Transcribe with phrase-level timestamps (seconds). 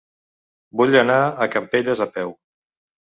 [0.79, 2.33] Vull anar a Campelles a peu.